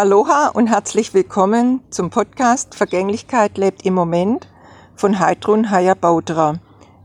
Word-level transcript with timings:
Aloha 0.00 0.50
und 0.50 0.68
herzlich 0.68 1.12
willkommen 1.12 1.80
zum 1.90 2.10
Podcast 2.10 2.76
Vergänglichkeit 2.76 3.58
lebt 3.58 3.84
im 3.84 3.94
Moment 3.94 4.46
von 4.94 5.18
Heidrun 5.18 5.72
Hayabautra. 5.72 6.60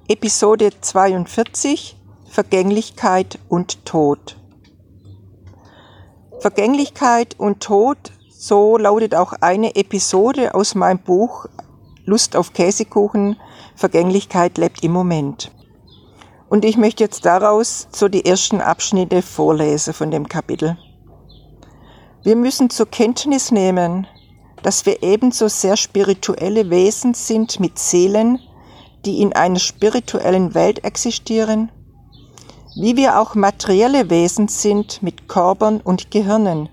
Episode 0.07 0.69
42 0.79 1.97
Vergänglichkeit 2.29 3.39
und 3.49 3.83
Tod. 3.87 4.37
Vergänglichkeit 6.37 7.33
und 7.39 7.61
Tod, 7.63 7.97
so 8.29 8.77
lautet 8.77 9.15
auch 9.15 9.33
eine 9.41 9.75
Episode 9.75 10.53
aus 10.53 10.75
meinem 10.75 10.99
Buch 10.99 11.47
Lust 12.05 12.35
auf 12.35 12.53
Käsekuchen, 12.53 13.37
Vergänglichkeit 13.75 14.59
lebt 14.59 14.83
im 14.83 14.91
Moment. 14.91 15.49
Und 16.47 16.63
ich 16.63 16.77
möchte 16.77 17.03
jetzt 17.03 17.25
daraus 17.25 17.87
so 17.91 18.07
die 18.07 18.23
ersten 18.23 18.61
Abschnitte 18.61 19.23
vorlesen 19.23 19.95
von 19.95 20.11
dem 20.11 20.29
Kapitel. 20.29 20.77
Wir 22.23 22.37
müssen 22.37 22.69
zur 22.69 22.85
Kenntnis 22.85 23.51
nehmen, 23.51 24.07
dass 24.61 24.85
wir 24.85 25.03
ebenso 25.03 25.49
sehr 25.49 25.75
spirituelle 25.75 26.69
Wesen 26.69 27.13
sind 27.13 27.59
mit 27.59 27.77
Seelen, 27.77 28.39
die 29.03 29.21
in 29.21 29.33
einer 29.33 29.59
spirituellen 29.59 30.53
Welt 30.53 30.85
existieren, 30.85 31.69
wie 32.75 32.95
wir 32.95 33.19
auch 33.19 33.35
materielle 33.35 34.09
Wesen 34.09 34.47
sind 34.47 35.03
mit 35.03 35.27
Körpern 35.27 35.81
und 35.81 36.11
Gehirnen, 36.11 36.69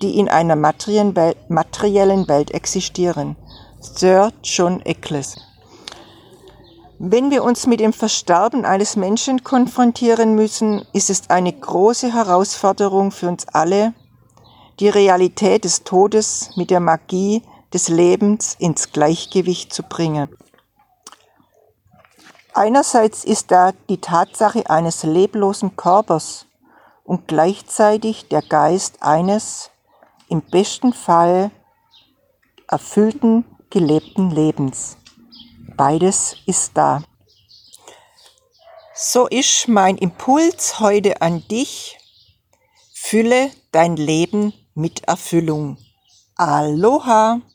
die 0.00 0.18
in 0.18 0.30
einer 0.30 0.56
materiellen 0.56 2.28
Welt 2.28 2.52
existieren. 2.52 3.36
Sir 3.80 4.32
John 4.42 4.80
Eccles. 4.80 5.36
Wenn 6.98 7.30
wir 7.30 7.44
uns 7.44 7.66
mit 7.66 7.80
dem 7.80 7.92
Versterben 7.92 8.64
eines 8.64 8.96
Menschen 8.96 9.44
konfrontieren 9.44 10.34
müssen, 10.34 10.86
ist 10.94 11.10
es 11.10 11.28
eine 11.28 11.52
große 11.52 12.14
Herausforderung 12.14 13.10
für 13.10 13.28
uns 13.28 13.46
alle, 13.48 13.92
die 14.80 14.88
Realität 14.88 15.64
des 15.64 15.84
Todes 15.84 16.50
mit 16.56 16.70
der 16.70 16.80
Magie 16.80 17.42
des 17.72 17.88
Lebens 17.88 18.56
ins 18.58 18.92
Gleichgewicht 18.92 19.72
zu 19.72 19.82
bringen. 19.82 20.28
Einerseits 22.52 23.24
ist 23.24 23.50
da 23.50 23.72
die 23.88 24.00
Tatsache 24.00 24.68
eines 24.70 25.02
leblosen 25.02 25.76
Körpers 25.76 26.46
und 27.04 27.28
gleichzeitig 27.28 28.28
der 28.28 28.42
Geist 28.42 29.02
eines, 29.02 29.70
im 30.28 30.40
besten 30.42 30.92
Fall, 30.92 31.50
erfüllten, 32.68 33.44
gelebten 33.70 34.30
Lebens. 34.30 34.96
Beides 35.76 36.36
ist 36.46 36.72
da. 36.74 37.02
So 38.94 39.26
ist 39.26 39.68
mein 39.68 39.98
Impuls 39.98 40.80
heute 40.80 41.20
an 41.20 41.46
dich. 41.48 41.98
Fülle 42.94 43.50
dein 43.70 43.96
Leben 43.96 44.54
mit 44.76 45.04
Erfüllung. 45.08 45.78
Aloha! 46.36 47.40